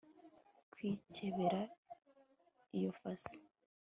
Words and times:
Rwikebera 0.71 1.61
iyo 2.77 2.91
fasi 2.99 3.35